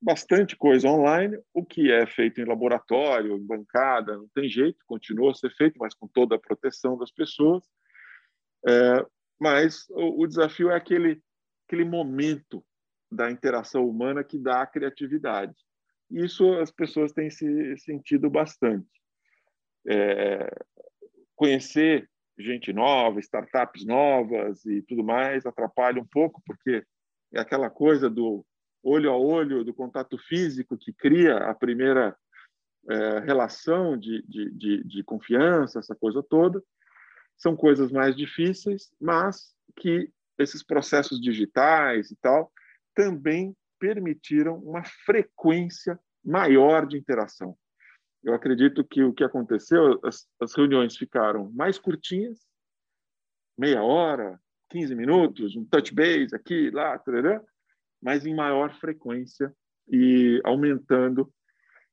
bastante 0.00 0.56
coisa 0.56 0.88
online, 0.88 1.36
o 1.52 1.64
que 1.64 1.90
é 1.90 2.06
feito 2.06 2.40
em 2.40 2.44
laboratório, 2.44 3.36
em 3.36 3.44
bancada, 3.44 4.16
não 4.16 4.28
tem 4.34 4.48
jeito, 4.48 4.78
continua 4.86 5.32
a 5.32 5.34
ser 5.34 5.50
feito, 5.56 5.76
mas 5.78 5.94
com 5.94 6.06
toda 6.06 6.36
a 6.36 6.38
proteção 6.38 6.96
das 6.96 7.10
pessoas. 7.10 7.64
É, 8.66 9.06
mas 9.40 9.86
o, 9.90 10.22
o 10.22 10.26
desafio 10.26 10.70
é 10.70 10.76
aquele, 10.76 11.20
aquele 11.66 11.84
momento 11.84 12.64
da 13.10 13.30
interação 13.30 13.88
humana 13.88 14.22
que 14.22 14.38
dá 14.38 14.62
a 14.62 14.66
criatividade. 14.66 15.54
Isso 16.10 16.52
as 16.54 16.70
pessoas 16.70 17.12
têm 17.12 17.30
se 17.30 17.76
sentido 17.78 18.30
bastante 18.30 18.86
é, 19.86 20.50
conhecer 21.34 22.08
gente 22.38 22.72
nova, 22.72 23.20
startups 23.20 23.84
novas 23.84 24.64
e 24.64 24.82
tudo 24.82 25.04
mais 25.04 25.46
atrapalha 25.46 26.00
um 26.00 26.06
pouco, 26.06 26.42
porque 26.44 26.84
é 27.32 27.40
aquela 27.40 27.70
coisa 27.70 28.10
do 28.10 28.44
olho 28.82 29.10
a 29.10 29.16
olho, 29.16 29.64
do 29.64 29.72
contato 29.72 30.18
físico 30.18 30.76
que 30.76 30.92
cria 30.92 31.36
a 31.38 31.54
primeira 31.54 32.16
é, 32.88 33.20
relação 33.20 33.96
de, 33.96 34.22
de, 34.28 34.50
de, 34.50 34.84
de 34.84 35.04
confiança, 35.04 35.78
essa 35.78 35.94
coisa 35.94 36.22
toda. 36.22 36.62
São 37.36 37.56
coisas 37.56 37.90
mais 37.90 38.14
difíceis, 38.14 38.92
mas 39.00 39.54
que 39.76 40.10
esses 40.38 40.62
processos 40.62 41.20
digitais 41.20 42.10
e 42.10 42.16
tal 42.16 42.52
também 42.94 43.56
permitiram 43.78 44.58
uma 44.58 44.84
frequência 44.84 45.98
maior 46.24 46.86
de 46.86 46.96
interação. 46.96 47.56
Eu 48.24 48.32
acredito 48.32 48.82
que 48.82 49.02
o 49.04 49.12
que 49.12 49.22
aconteceu, 49.22 50.00
as, 50.02 50.26
as 50.40 50.54
reuniões 50.54 50.96
ficaram 50.96 51.52
mais 51.52 51.78
curtinhas, 51.78 52.40
meia 53.56 53.82
hora, 53.82 54.40
15 54.70 54.94
minutos, 54.94 55.54
um 55.54 55.64
touch 55.64 55.94
base 55.94 56.34
aqui, 56.34 56.70
lá, 56.70 56.98
tarará, 56.98 57.42
mas 58.02 58.24
em 58.24 58.34
maior 58.34 58.74
frequência 58.80 59.54
e 59.88 60.40
aumentando 60.42 61.30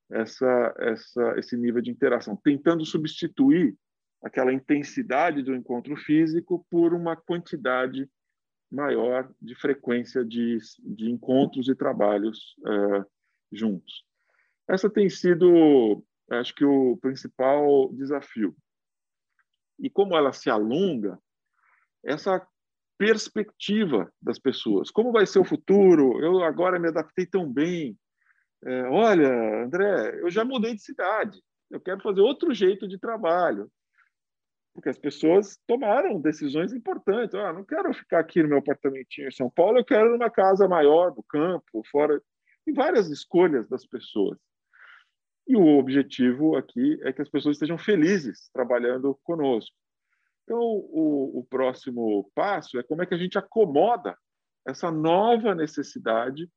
essa, 0.10 0.74
essa, 0.80 1.38
esse 1.38 1.58
nível 1.58 1.82
de 1.82 1.92
interação, 1.92 2.36
tentando 2.36 2.86
substituir 2.86 3.76
aquela 4.24 4.54
intensidade 4.54 5.44
do 5.44 5.54
encontro 5.54 5.96
físico 5.98 6.66
por 6.70 6.94
uma 6.94 7.16
quantidade 7.16 8.10
maior 8.72 9.30
de 9.42 9.54
frequência 9.56 10.24
de, 10.24 10.58
de 10.80 11.12
encontros 11.12 11.68
e 11.68 11.76
trabalhos 11.76 12.56
uh, 12.60 13.06
juntos. 13.52 14.06
Essa 14.68 14.90
tem 14.90 15.10
sido 15.10 16.02
acho 16.40 16.54
que 16.56 16.66
o 16.66 16.98
principal 16.98 17.92
desafio. 17.94 18.56
E 19.80 19.90
como 19.90 20.16
ela 20.16 20.32
se 20.32 20.50
alonga, 20.50 21.20
essa 22.04 22.46
perspectiva 22.98 24.14
das 24.22 24.38
pessoas. 24.38 24.92
Como 24.92 25.12
vai 25.12 25.26
ser 25.26 25.40
o 25.40 25.44
futuro? 25.44 26.24
Eu 26.24 26.44
agora 26.44 26.80
me 26.80 26.88
adaptei 26.88 27.26
tão 27.26 27.52
bem. 27.52 27.98
É, 28.64 28.84
olha, 28.84 29.64
André, 29.64 30.20
eu 30.22 30.30
já 30.30 30.46
mudei 30.46 30.76
de 30.76 30.84
cidade. 30.84 31.42
Eu 31.72 31.82
quero 31.82 32.00
fazer 32.02 32.22
outro 32.22 32.54
jeito 32.54 32.88
de 32.88 33.00
trabalho. 33.00 33.72
Porque 34.74 34.90
as 34.90 35.00
pessoas 35.00 35.58
tomaram 35.68 36.22
decisões 36.22 36.74
importantes. 36.74 37.34
Ah, 37.34 37.52
não 37.52 37.66
quero 37.66 37.92
ficar 37.94 38.20
aqui 38.20 38.44
no 38.44 38.50
meu 38.50 38.60
apartamentinho 38.60 39.28
em 39.28 39.32
São 39.32 39.50
Paulo, 39.50 39.80
eu 39.80 39.86
quero 39.86 40.16
uma 40.16 40.30
casa 40.30 40.68
maior, 40.68 41.12
do 41.12 41.24
campo, 41.24 41.82
fora. 41.92 42.22
Tem 42.64 42.74
várias 42.74 43.10
escolhas 43.10 43.68
das 43.68 43.86
pessoas. 43.86 44.38
E 45.52 45.56
o 45.58 45.78
objetivo 45.78 46.56
aqui 46.56 46.98
é 47.04 47.12
que 47.12 47.22
as 47.22 47.28
pessoas 47.28 47.58
estejam 47.58 47.78
felizes 47.78 48.50
trabalhando 48.54 49.20
conosco. 49.22 49.76
Então, 50.46 50.58
o, 50.58 51.40
o 51.40 51.44
próximo 51.44 52.32
passo 52.34 52.80
é 52.80 52.84
como 52.84 53.04
é 53.04 53.06
que 53.06 53.14
a 53.14 53.18
gente 53.18 53.38
acomoda 53.38 54.18
essa 54.66 54.90
nova 54.90 55.54
necessidade 55.54 56.50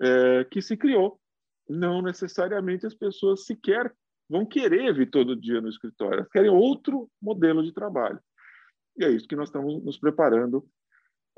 é, 0.00 0.44
que 0.50 0.62
se 0.62 0.74
criou. 0.74 1.20
Não 1.68 2.00
necessariamente 2.00 2.86
as 2.86 2.94
pessoas 2.94 3.44
sequer 3.44 3.94
vão 4.26 4.46
querer 4.46 4.94
vir 4.94 5.10
todo 5.10 5.38
dia 5.38 5.60
no 5.60 5.68
escritório, 5.68 6.20
elas 6.20 6.30
querem 6.30 6.50
outro 6.50 7.10
modelo 7.20 7.62
de 7.62 7.74
trabalho. 7.74 8.20
E 8.96 9.04
é 9.04 9.10
isso 9.10 9.28
que 9.28 9.36
nós 9.36 9.50
estamos 9.50 9.84
nos 9.84 9.98
preparando 9.98 10.66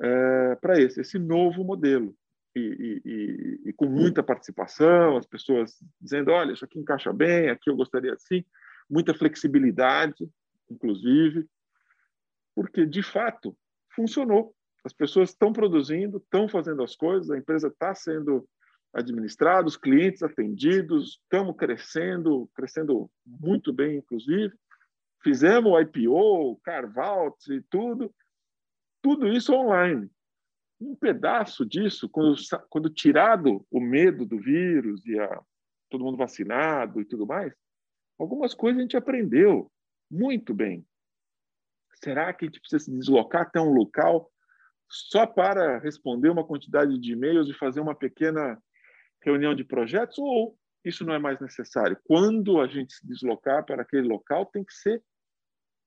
é, 0.00 0.54
para 0.54 0.80
esse, 0.80 1.00
esse 1.00 1.18
novo 1.18 1.64
modelo 1.64 2.14
e, 2.54 3.00
e, 3.04 3.68
e, 3.68 3.72
com 3.72 3.86
muita 3.86 4.22
participação, 4.22 5.16
as 5.16 5.26
pessoas 5.26 5.76
dizendo, 6.00 6.32
olha, 6.32 6.52
isso 6.52 6.64
aqui 6.64 6.78
encaixa 6.78 7.12
bem, 7.12 7.48
aqui 7.48 7.70
eu 7.70 7.76
gostaria 7.76 8.12
assim, 8.12 8.44
muita 8.88 9.14
flexibilidade, 9.14 10.28
inclusive, 10.68 11.46
porque 12.54 12.84
de 12.84 13.02
fato 13.02 13.56
funcionou. 13.94 14.54
As 14.84 14.92
pessoas 14.92 15.30
estão 15.30 15.52
produzindo, 15.52 16.18
estão 16.18 16.48
fazendo 16.48 16.82
as 16.82 16.96
coisas, 16.96 17.30
a 17.30 17.38
empresa 17.38 17.68
está 17.68 17.94
sendo 17.94 18.48
administrada, 18.92 19.68
os 19.68 19.76
clientes 19.76 20.22
atendidos, 20.22 21.20
estamos 21.22 21.56
crescendo, 21.56 22.50
crescendo 22.54 23.08
muito 23.24 23.72
bem, 23.72 23.98
inclusive. 23.98 24.52
Fizemos 25.22 25.70
o 25.70 25.78
IPO, 25.78 26.60
carve-out 26.64 27.52
e 27.52 27.60
tudo, 27.70 28.12
tudo 29.02 29.28
isso 29.28 29.52
online 29.52 30.10
um 30.80 30.94
pedaço 30.94 31.66
disso, 31.66 32.08
quando, 32.08 32.34
quando 32.68 32.88
tirado 32.88 33.66
o 33.70 33.80
medo 33.80 34.24
do 34.24 34.38
vírus 34.38 35.04
e 35.06 35.18
a, 35.18 35.42
todo 35.90 36.04
mundo 36.04 36.16
vacinado 36.16 37.00
e 37.00 37.04
tudo 37.04 37.26
mais, 37.26 37.52
algumas 38.18 38.54
coisas 38.54 38.78
a 38.78 38.82
gente 38.82 38.96
aprendeu 38.96 39.70
muito 40.10 40.54
bem. 40.54 40.86
Será 42.02 42.32
que 42.32 42.44
a 42.44 42.48
gente 42.48 42.60
precisa 42.60 42.84
se 42.84 42.90
deslocar 42.90 43.42
até 43.42 43.60
um 43.60 43.72
local 43.72 44.30
só 44.88 45.26
para 45.26 45.78
responder 45.78 46.30
uma 46.30 46.46
quantidade 46.46 46.98
de 46.98 47.12
e-mails 47.12 47.48
e 47.48 47.54
fazer 47.54 47.80
uma 47.80 47.94
pequena 47.94 48.60
reunião 49.22 49.54
de 49.54 49.64
projetos? 49.64 50.18
Ou 50.18 50.56
isso 50.84 51.04
não 51.04 51.12
é 51.12 51.18
mais 51.18 51.38
necessário? 51.40 51.98
Quando 52.04 52.60
a 52.60 52.66
gente 52.66 52.94
se 52.94 53.06
deslocar 53.06 53.64
para 53.66 53.82
aquele 53.82 54.08
local, 54.08 54.46
tem 54.46 54.64
que 54.64 54.72
ser 54.72 55.02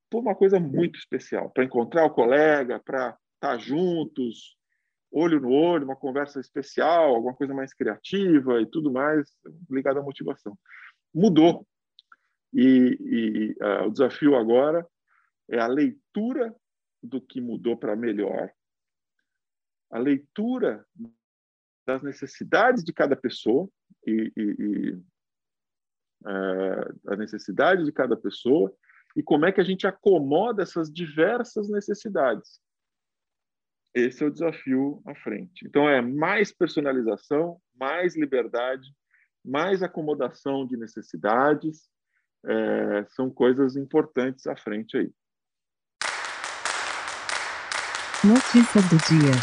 por 0.10 0.20
uma 0.20 0.36
coisa 0.36 0.60
muito 0.60 1.00
especial, 1.00 1.50
para 1.50 1.64
encontrar 1.64 2.06
o 2.06 2.14
colega, 2.14 2.80
para 2.80 3.18
estar 3.34 3.58
juntos, 3.58 4.56
olho 5.14 5.40
no 5.40 5.52
olho, 5.52 5.86
uma 5.86 5.96
conversa 5.96 6.40
especial, 6.40 7.14
alguma 7.14 7.36
coisa 7.36 7.54
mais 7.54 7.74
criativa 7.74 8.60
e 8.60 8.66
tudo 8.66 8.92
mais 8.92 9.32
ligado 9.70 10.00
à 10.00 10.02
motivação. 10.02 10.58
Mudou. 11.14 11.68
E, 12.52 12.98
e 13.00 13.64
uh, 13.64 13.88
o 13.88 13.92
desafio 13.92 14.36
agora 14.36 14.86
é 15.50 15.60
a 15.60 15.68
leitura 15.68 16.56
do 17.02 17.22
que 17.22 17.40
mudou 17.40 17.78
para 17.78 17.96
melhor, 17.96 18.52
a 19.92 20.00
leitura 20.00 20.86
das 21.86 22.02
necessidades 22.02 22.84
de 22.84 22.94
cada 22.94 23.16
pessoa 23.16 23.70
e, 24.08 24.32
e, 24.36 24.42
e 24.42 24.92
uh, 26.24 27.00
as 27.12 27.18
necessidades 27.18 27.86
de 27.86 27.92
cada 27.92 28.16
pessoa 28.16 28.74
e 29.16 29.22
como 29.22 29.46
é 29.46 29.52
que 29.52 29.62
a 29.62 29.64
gente 29.64 29.86
acomoda 29.86 30.64
essas 30.64 30.92
diversas 30.92 31.70
necessidades 31.70 32.63
esse 33.94 34.24
é 34.24 34.28
o 34.28 34.32
desafio 34.32 35.02
à 35.06 35.14
frente. 35.16 35.66
Então, 35.66 35.88
é 35.88 36.02
mais 36.02 36.52
personalização, 36.52 37.60
mais 37.76 38.16
liberdade, 38.16 38.88
mais 39.44 39.84
acomodação 39.84 40.66
de 40.66 40.78
necessidades 40.78 41.90
é, 42.46 43.06
são 43.10 43.30
coisas 43.30 43.76
importantes 43.76 44.48
à 44.48 44.56
frente 44.56 44.98
aí. 44.98 45.12
Notícia 48.24 48.82
do 48.84 48.98
dia. 49.10 49.34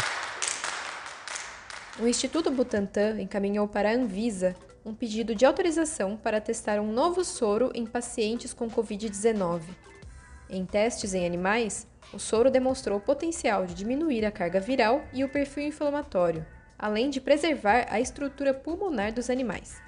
O 1.99 2.07
Instituto 2.07 2.49
Butantan 2.49 3.21
encaminhou 3.21 3.67
para 3.67 3.89
a 3.89 3.93
Anvisa 3.93 4.55
um 4.83 4.93
pedido 4.93 5.35
de 5.35 5.45
autorização 5.45 6.17
para 6.17 6.41
testar 6.41 6.79
um 6.79 6.91
novo 6.91 7.23
soro 7.23 7.71
em 7.75 7.85
pacientes 7.85 8.53
com 8.53 8.67
Covid-19. 8.67 9.61
Em 10.49 10.65
testes 10.65 11.13
em 11.13 11.25
animais, 11.25 11.87
o 12.13 12.19
soro 12.19 12.51
demonstrou 12.51 12.97
o 12.97 13.01
potencial 13.01 13.65
de 13.65 13.73
diminuir 13.73 14.25
a 14.25 14.31
carga 14.31 14.59
viral 14.59 15.03
e 15.13 15.23
o 15.23 15.29
perfil 15.29 15.63
inflamatório, 15.63 16.45
além 16.77 17.09
de 17.09 17.21
preservar 17.21 17.87
a 17.89 17.99
estrutura 17.99 18.53
pulmonar 18.53 19.13
dos 19.13 19.29
animais. 19.29 19.81